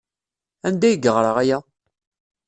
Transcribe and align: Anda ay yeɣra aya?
Anda 0.67 0.85
ay 0.89 0.95
yeɣra 1.03 1.31
aya? 1.41 1.57